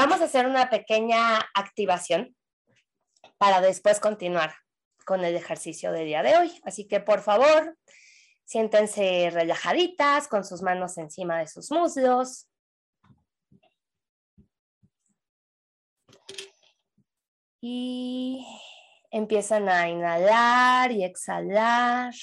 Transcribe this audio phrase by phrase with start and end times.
[0.00, 2.36] Vamos a hacer una pequeña activación
[3.36, 4.54] para después continuar
[5.04, 6.60] con el ejercicio del día de hoy.
[6.62, 7.76] Así que por favor,
[8.44, 12.48] siéntense relajaditas con sus manos encima de sus muslos.
[17.60, 18.46] Y
[19.10, 22.14] empiezan a inhalar y exhalar.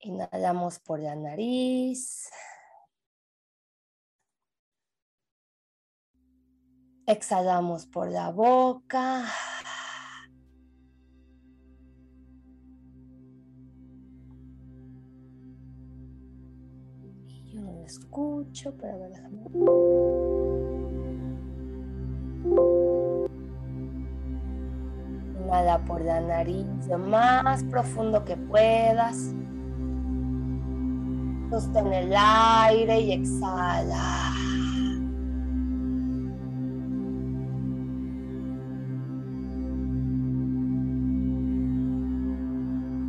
[0.00, 2.28] Inhalamos por la nariz.
[7.06, 9.26] Exhalamos por la boca.
[17.52, 19.44] Yo no lo escucho, pero a ver, déjame.
[25.44, 29.34] Inhala por la nariz lo más profundo que puedas.
[31.50, 34.33] Sostén el aire y exhala.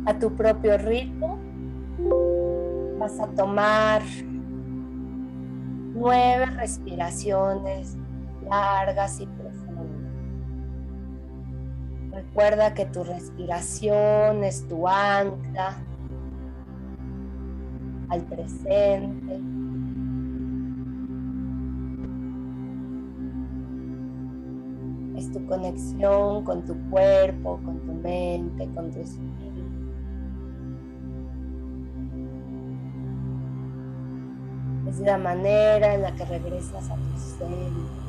[0.06, 1.38] A tu propio ritmo.
[2.98, 4.02] Vas a tomar
[5.94, 7.96] nueve respiraciones
[8.48, 9.66] largas y profundas.
[12.12, 15.76] Recuerda que tu respiración es tu ancla
[18.08, 19.40] al presente.
[25.16, 29.55] Es tu conexión con tu cuerpo, con tu mente, con tu espíritu.
[34.88, 38.05] Es la manera en la que regresas a tu ser.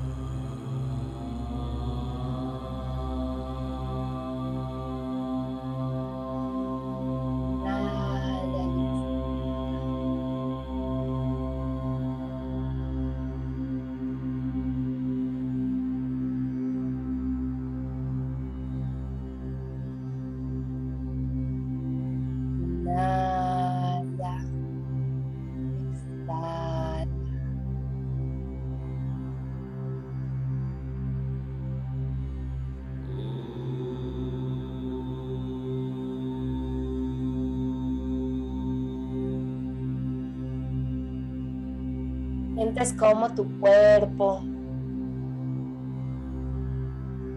[42.77, 44.39] Sientes como tu cuerpo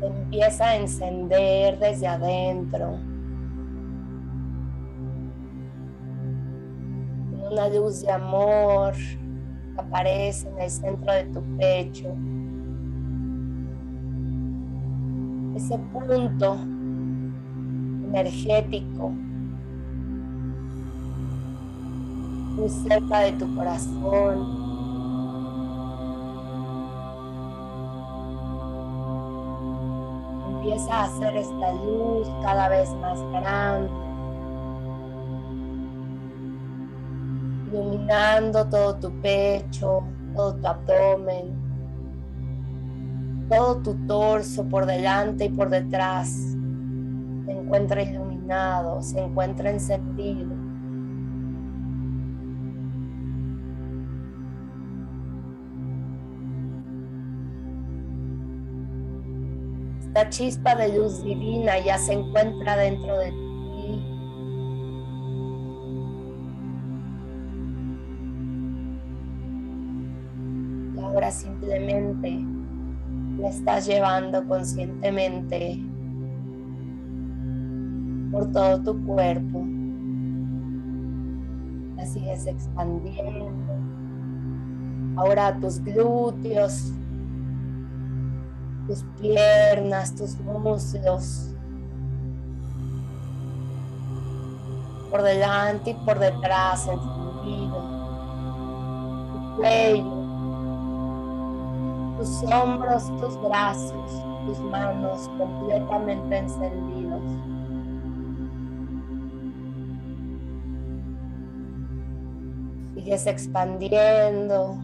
[0.03, 2.99] empieza a encender desde adentro.
[7.51, 8.93] Una luz de amor
[9.79, 12.15] aparece en el centro de tu pecho.
[15.57, 16.59] Ese punto
[18.09, 19.09] energético
[22.57, 24.60] muy cerca de tu corazón.
[30.71, 33.91] Empieza a hacer esta luz cada vez más grande,
[37.67, 40.05] iluminando todo tu pecho,
[40.37, 41.57] todo tu abdomen,
[43.49, 50.60] todo tu torso por delante y por detrás se encuentra iluminado, se encuentra encendido.
[60.11, 64.03] Esta chispa de luz divina ya se encuentra dentro de ti.
[70.97, 72.45] Y ahora simplemente
[73.39, 75.81] la estás llevando conscientemente
[78.33, 79.65] por todo tu cuerpo.
[81.95, 83.49] La sigues expandiendo.
[85.15, 86.95] Ahora tus glúteos,
[88.91, 91.55] tus piernas, tus muslos,
[95.09, 97.85] por delante y por detrás, encendido,
[99.33, 100.05] tu cuello,
[102.19, 107.23] tus hombros, tus brazos, tus manos completamente encendidos.
[112.97, 114.77] Sigues expandiendo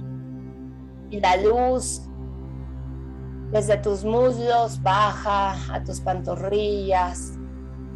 [1.11, 2.03] y la luz
[3.53, 7.33] desde tus muslos baja a tus pantorrillas,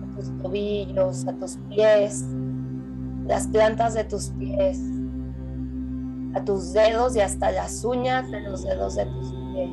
[0.03, 2.25] a tus tobillos, a tus pies,
[3.27, 4.79] las plantas de tus pies,
[6.35, 9.71] a tus dedos y hasta las uñas de los dedos de tus pies.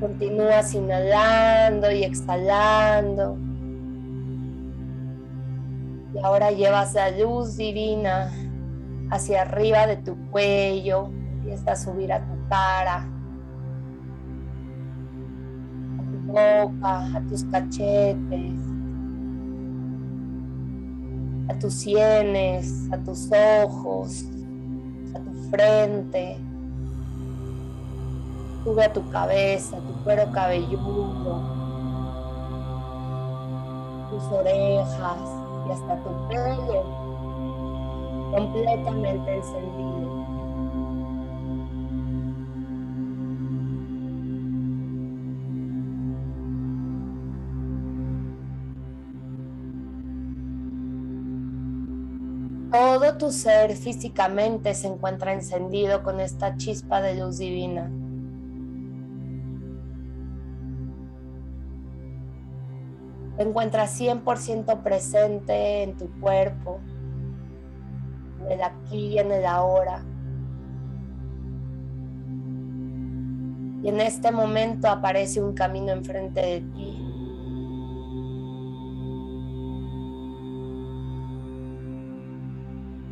[0.00, 3.36] Continúas inhalando y exhalando
[6.14, 8.30] Y ahora llevas la luz divina
[9.10, 13.08] hacia arriba de tu cuello, empieza a subir a tu cara,
[15.98, 18.58] a tu boca, a tus cachetes,
[21.48, 23.30] a tus sienes, a tus
[23.62, 24.24] ojos,
[25.14, 26.36] a tu frente,
[28.64, 31.42] sube a tu cabeza, tu cuero cabelludo,
[34.10, 35.18] tus orejas
[35.66, 36.97] y hasta tu pelo
[38.38, 40.08] completamente encendido.
[52.70, 57.90] Todo tu ser físicamente se encuentra encendido con esta chispa de luz divina.
[63.36, 66.80] Te encuentras 100% presente en tu cuerpo,
[68.48, 70.02] el aquí y en el ahora.
[73.82, 77.04] Y en este momento aparece un camino enfrente de ti.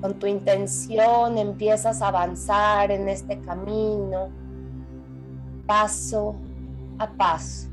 [0.00, 4.28] Con tu intención empiezas a avanzar en este camino,
[5.66, 6.36] paso
[6.98, 7.68] a paso.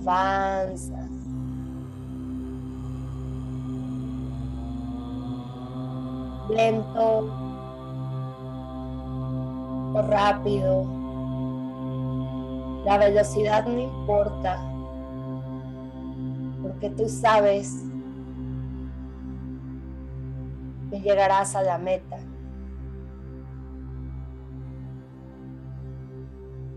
[0.00, 1.10] avanzas.
[6.50, 7.30] Lento
[9.94, 10.84] o rápido.
[12.84, 14.58] La velocidad no importa,
[16.62, 17.84] porque tú sabes
[20.90, 22.18] que llegarás a la meta.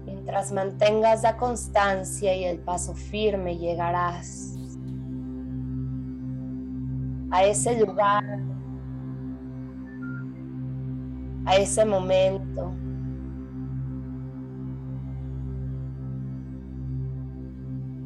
[0.06, 4.56] Mientras mantengas la constancia y el paso firme, llegarás
[7.32, 8.24] a ese lugar,
[11.46, 12.74] a ese momento.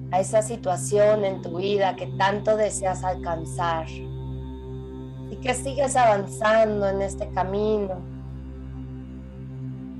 [0.10, 7.01] a esa situación en tu vida que tanto deseas alcanzar y que sigues avanzando en
[7.01, 8.01] este camino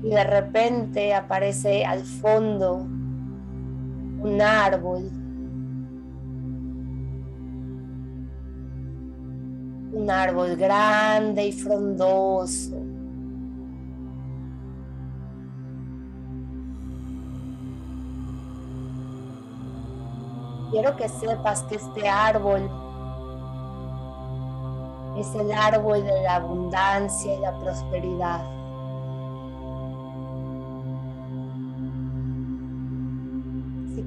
[0.02, 2.86] y de repente aparece al fondo
[4.20, 5.10] un árbol.
[9.92, 12.97] Un árbol grande y frondoso.
[20.70, 22.70] Quiero que sepas que este árbol
[25.18, 28.58] es el árbol de la abundancia y la prosperidad.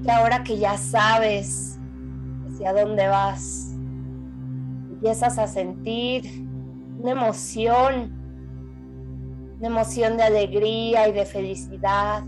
[0.04, 1.78] que ahora que ya sabes
[2.48, 3.72] hacia dónde vas,
[4.94, 6.44] empiezas a sentir
[7.00, 8.12] una emoción,
[9.58, 12.24] una emoción de alegría y de felicidad,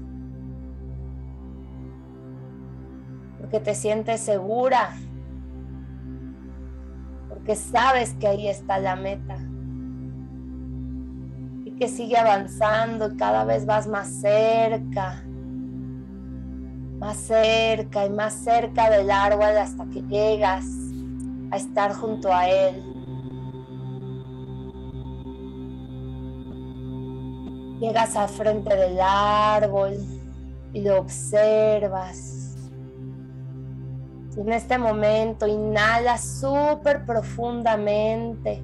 [3.54, 4.96] porque te sientes segura,
[7.30, 9.38] porque sabes que ahí está la meta
[11.64, 15.24] y que sigue avanzando y cada vez vas más cerca
[16.98, 20.66] más cerca y más cerca del árbol hasta que llegas
[21.52, 22.82] a estar junto a él.
[27.80, 29.94] Llegas al frente del árbol
[30.74, 32.43] y lo observas.
[34.36, 38.64] En este momento inhalas súper profundamente.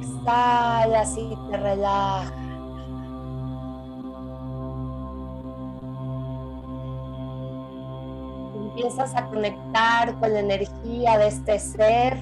[0.00, 2.32] Exhalas y te relajas.
[8.78, 12.16] empiezas a conectar con la energía de este ser.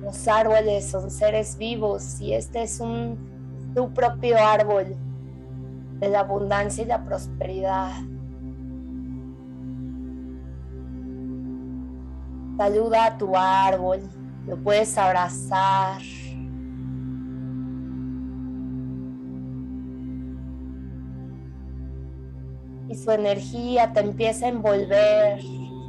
[0.00, 3.18] Los árboles son seres vivos y este es un
[3.74, 4.96] tu propio árbol
[6.00, 7.92] de la abundancia y la prosperidad.
[12.56, 14.00] Saluda a tu árbol,
[14.46, 16.02] lo puedes abrazar.
[22.88, 25.40] y su energía te empieza a envolver,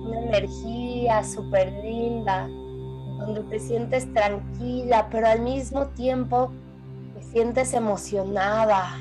[0.06, 2.48] una energía súper linda,
[3.20, 6.52] donde te sientes tranquila, pero al mismo tiempo
[7.16, 8.98] te sientes emocionada.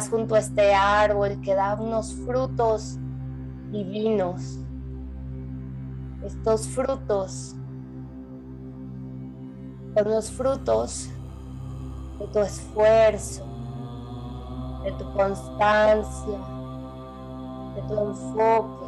[0.00, 2.98] Junto a este árbol que da unos frutos
[3.70, 4.58] divinos
[6.24, 7.54] Estos frutos
[9.94, 11.10] son los frutos
[12.18, 13.46] de tu esfuerzo,
[14.82, 16.38] de tu constancia,
[17.76, 18.84] de tu enfoque.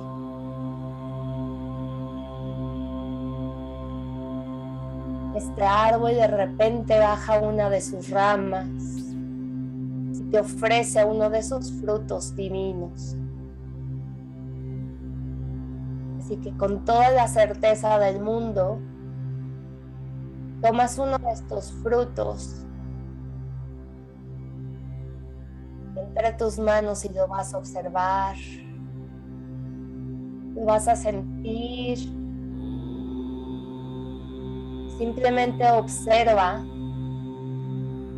[5.36, 8.95] Este árbol de repente baja una de sus ramas
[10.30, 13.16] te ofrece uno de esos frutos divinos.
[16.18, 18.80] Así que con toda la certeza del mundo,
[20.60, 22.66] tomas uno de estos frutos
[25.96, 28.36] entre tus manos y lo vas a observar,
[30.54, 31.98] lo vas a sentir.
[34.98, 36.64] Simplemente observa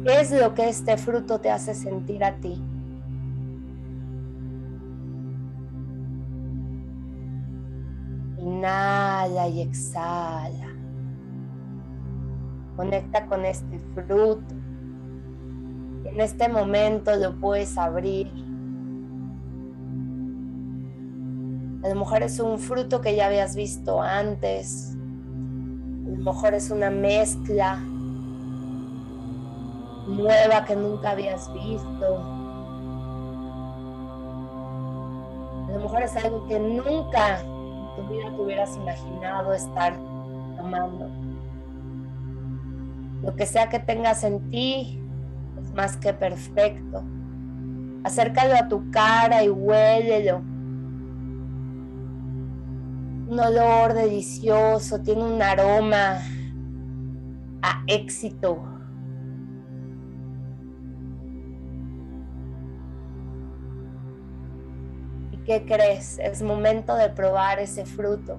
[0.05, 2.63] qué es lo que este fruto te hace sentir a ti.
[8.39, 10.69] Inhala y exhala.
[12.77, 14.55] Conecta con este fruto.
[16.05, 18.29] En este momento lo puedes abrir.
[21.83, 24.97] A lo mejor es un fruto que ya habías visto antes.
[26.07, 27.81] A lo mejor es una mezcla
[30.09, 32.17] nueva que nunca habías visto.
[35.69, 39.95] A lo mejor es algo que nunca en tu vida te hubieras imaginado estar
[40.57, 41.09] tomando.
[43.23, 45.03] Lo que sea que tengas en ti
[45.61, 47.03] es más que perfecto.
[48.05, 50.39] Acércalo a tu cara y huélelo.
[53.29, 56.19] Un olor delicioso, tiene un aroma
[57.61, 58.78] a éxito.
[65.49, 66.19] Qué crees?
[66.19, 68.39] Es momento de probar ese fruto.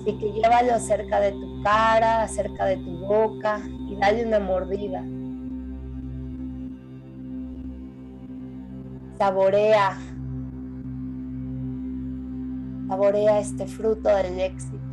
[0.00, 5.04] Así que llévalo cerca de tu cara, cerca de tu boca y dale una mordida.
[9.18, 9.98] Saborea.
[12.88, 14.83] Saborea este fruto del éxito.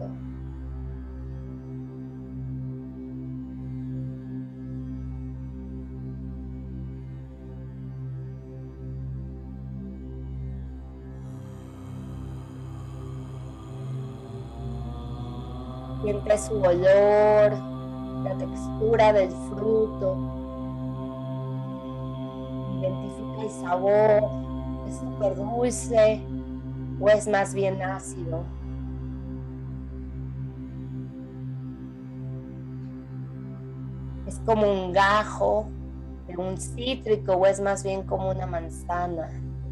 [16.01, 17.53] Siente su olor,
[18.23, 20.17] la textura del fruto.
[22.79, 24.23] Identifica el sabor.
[24.87, 26.21] ¿Es súper dulce
[26.99, 28.43] o es más bien ácido?
[34.25, 35.67] Es como un gajo
[36.27, 39.29] de un cítrico o es más bien como una manzana.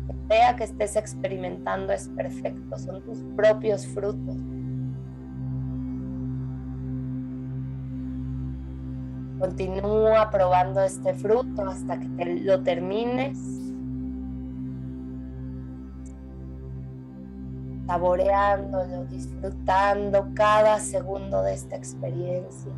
[0.08, 4.36] Lo que sea que estés experimentando es perfecto, son tus propios frutos.
[9.40, 13.38] Continúa probando este fruto hasta que lo termines.
[17.88, 22.74] Saboreándolo, disfrutando cada segundo de esta experiencia.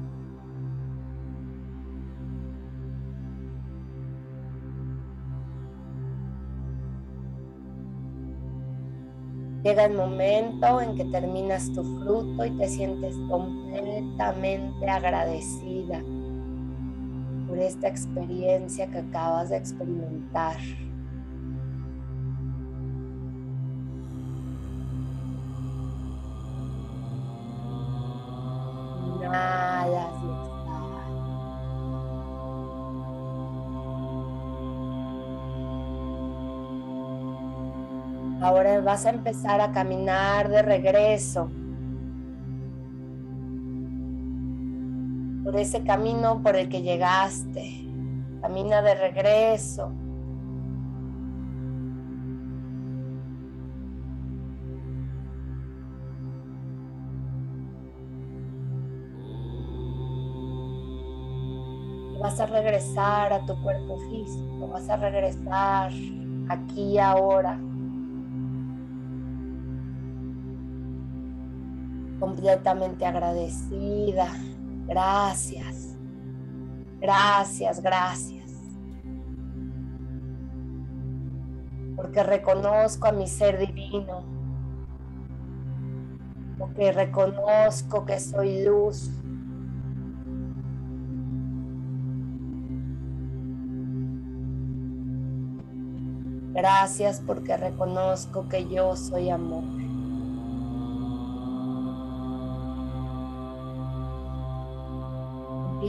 [9.63, 16.01] Llega el momento en que terminas tu fruto y te sientes completamente agradecida
[17.51, 20.55] por esta experiencia que acabas de experimentar.
[29.17, 31.09] Inhalas y exhalas.
[38.41, 41.51] Ahora vas a empezar a caminar de regreso
[45.51, 47.85] por ese camino por el que llegaste.
[48.41, 49.91] Camina de regreso.
[62.19, 65.91] vas a regresar a tu cuerpo físico, vas a regresar
[66.49, 67.59] aquí ahora.
[72.19, 74.27] Completamente agradecida,
[74.91, 75.95] Gracias.
[76.99, 78.51] Gracias, gracias.
[81.95, 84.25] Porque reconozco a mi ser divino.
[86.57, 89.09] Porque reconozco que soy luz.
[96.53, 99.80] Gracias porque reconozco que yo soy amor.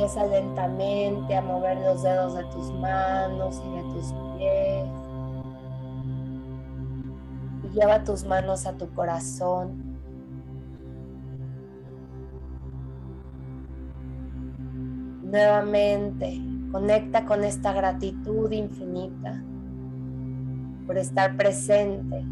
[0.03, 4.89] Empieza lentamente a mover los dedos de tus manos y de tus pies.
[7.63, 9.97] Y lleva tus manos a tu corazón.
[15.23, 16.41] Nuevamente,
[16.73, 19.41] conecta con esta gratitud infinita
[20.85, 22.27] por estar presente,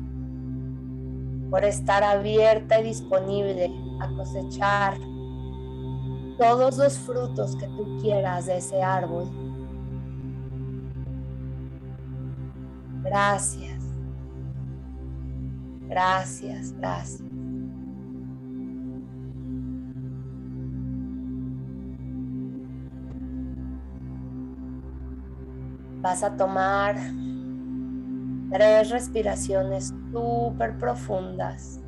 [1.50, 5.09] por estar abierta y disponible a cosechar
[6.40, 9.28] todos los frutos que tú quieras de ese árbol.
[13.02, 13.84] Gracias.
[15.86, 17.28] Gracias, gracias.
[26.00, 26.96] Vas a tomar
[28.50, 31.82] tres respiraciones súper profundas.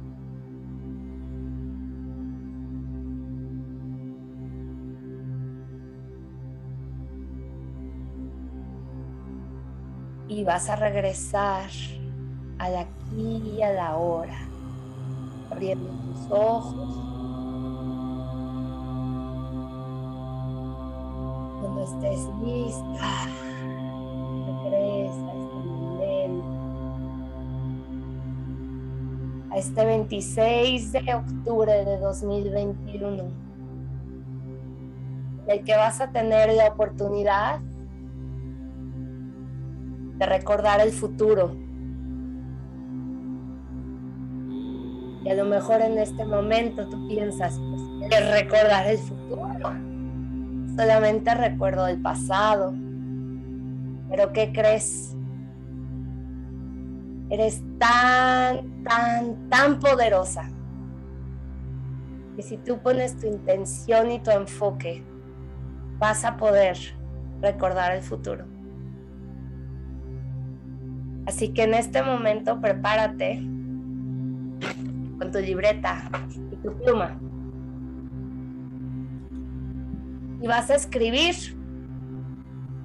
[10.32, 11.68] Y vas a regresar
[12.58, 14.38] al aquí y a la hora,
[15.50, 16.98] abriendo tus ojos.
[21.60, 23.28] Cuando estés lista,
[24.64, 26.46] regresa a este momento,
[29.50, 33.22] a este 26 de octubre de 2021,
[35.44, 37.60] en el que vas a tener la oportunidad
[40.26, 41.56] recordar el futuro.
[45.24, 49.48] Y a lo mejor en este momento tú piensas, pues, recordar el futuro.
[50.76, 52.74] Solamente recuerdo el pasado.
[54.10, 55.16] Pero ¿qué crees?
[57.30, 60.50] Eres tan, tan, tan poderosa.
[62.36, 65.04] Y si tú pones tu intención y tu enfoque,
[65.98, 66.76] vas a poder
[67.40, 68.51] recordar el futuro.
[71.26, 73.36] Así que en este momento prepárate
[75.18, 76.10] con tu libreta
[76.50, 77.18] y tu pluma.
[80.40, 81.34] Y vas a escribir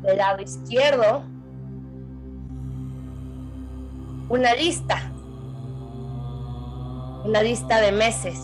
[0.04, 1.24] del lado izquierdo
[4.30, 5.12] una lista,
[7.26, 8.40] una lista de meses.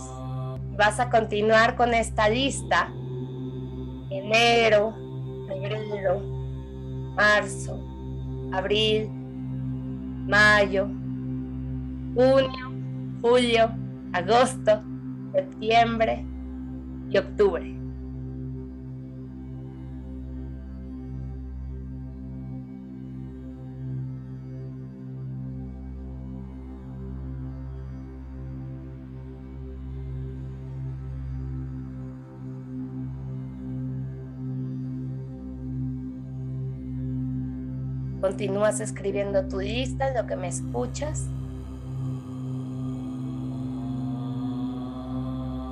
[0.77, 2.91] Vas a continuar con esta lista
[4.09, 4.93] enero,
[5.47, 6.19] febrero,
[7.15, 7.79] marzo,
[8.51, 9.09] abril,
[10.27, 10.87] mayo,
[12.15, 12.73] junio,
[13.21, 13.69] julio,
[14.13, 14.81] agosto,
[15.33, 16.25] septiembre
[17.09, 17.82] y octubre.
[38.23, 41.27] Continúas escribiendo tu lista, lo que me escuchas.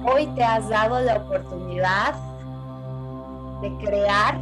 [0.04, 2.14] Hoy te has dado la oportunidad
[3.62, 4.38] de crear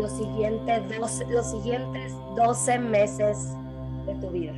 [0.00, 3.54] los siguientes 12, los siguientes 12 meses
[4.06, 4.54] de tu vida.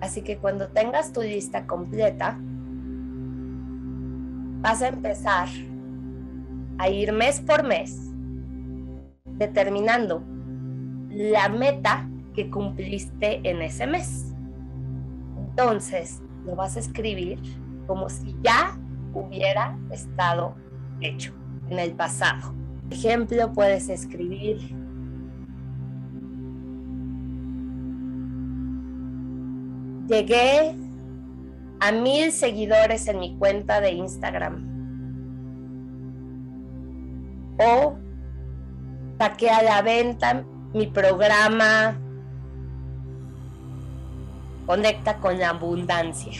[0.00, 2.38] Así que cuando tengas tu lista completa,
[4.60, 5.48] vas a empezar
[6.78, 8.10] a ir mes por mes
[9.38, 10.22] determinando
[11.10, 14.34] la meta que cumpliste en ese mes.
[15.38, 17.40] Entonces, lo vas a escribir
[17.86, 18.78] como si ya
[19.14, 20.54] hubiera estado
[21.00, 21.32] hecho
[21.70, 22.54] en el pasado.
[22.84, 24.74] Por ejemplo, puedes escribir
[30.08, 30.76] Llegué
[31.80, 34.75] a mil seguidores en mi cuenta de Instagram
[37.58, 37.96] o
[39.18, 42.00] saqué a la venta mi programa
[44.66, 46.32] Conecta con la abundancia.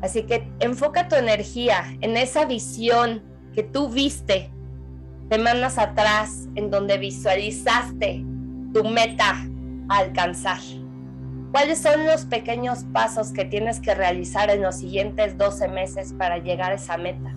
[0.00, 3.22] Así que enfoca tu energía en esa visión
[3.54, 4.50] que tú viste
[5.30, 8.24] semanas atrás en donde visualizaste
[8.74, 9.46] tu meta
[9.88, 10.58] a alcanzar.
[11.52, 16.38] ¿Cuáles son los pequeños pasos que tienes que realizar en los siguientes 12 meses para
[16.38, 17.34] llegar a esa meta?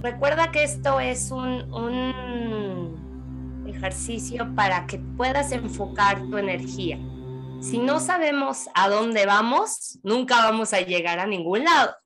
[0.00, 3.02] Recuerda que esto es un,
[3.66, 6.98] ejercicio para que puedas enfocar tu energía.
[7.60, 11.96] Si no sabemos a dónde vamos, nunca vamos a llegar a ningún lado.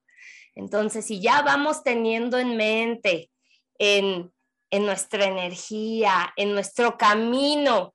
[0.55, 3.31] Entonces, si ya vamos teniendo en mente,
[3.79, 4.33] en,
[4.71, 7.95] en nuestra energía, en nuestro camino,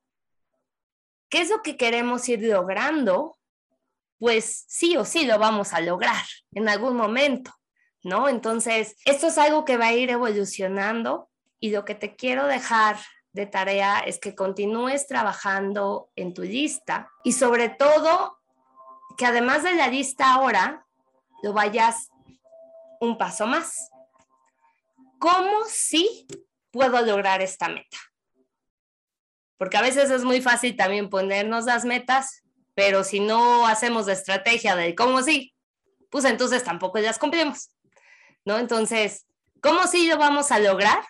[1.32, 3.36] qué es lo que queremos ir logrando,
[4.20, 7.52] pues sí o sí lo vamos a lograr en algún momento.
[8.04, 8.30] ¿no?
[8.30, 12.98] Entonces, esto es algo que va a ir evolucionando y lo que te quiero dejar
[13.34, 18.38] de tarea es que continúes trabajando en tu lista y sobre todo
[19.18, 20.86] que además de la lista ahora,
[21.44, 22.10] lo vayas
[23.00, 23.90] un paso más.
[25.20, 26.28] ¿Cómo sí
[26.72, 27.98] puedo lograr esta meta?
[29.62, 32.42] Porque a veces es muy fácil también ponernos las metas,
[32.74, 35.54] pero si no hacemos la estrategia de cómo sí,
[36.10, 37.70] pues entonces tampoco las cumplimos.
[38.44, 38.58] ¿no?
[38.58, 39.28] Entonces,
[39.62, 41.06] ¿cómo sí lo vamos a lograr?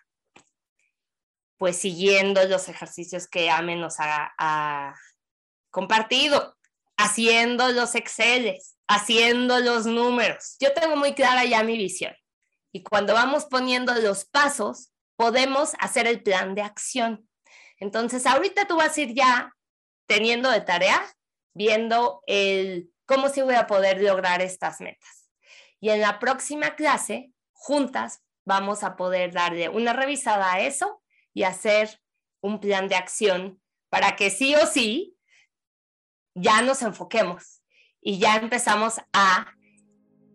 [1.55, 4.95] Pues siguiendo los ejercicios que Ame nos ha,
[5.69, 6.57] compartido,
[6.97, 10.57] haciendo los Exceles, haciendo los números.
[10.59, 12.13] Yo tengo muy clara ya mi visión.
[12.73, 17.30] Y cuando vamos poniendo los pasos, podemos hacer el plan de acción.
[17.81, 19.55] Entonces, ahorita tú vas a ir ya
[20.05, 21.01] teniendo de tarea,
[21.53, 25.29] viendo el cómo sí voy a poder lograr estas metas.
[25.79, 31.01] Y en la próxima clase, juntas, vamos a poder darle una revisada a eso
[31.33, 31.99] y hacer
[32.39, 35.17] un plan de acción para que sí o sí
[36.35, 37.63] ya nos enfoquemos
[37.99, 39.55] y ya empezamos a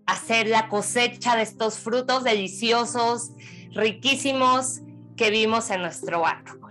[0.04, 3.30] hacer la cosecha de estos frutos deliciosos,
[3.70, 4.80] riquísimos
[5.16, 6.65] que vimos en nuestro árbol.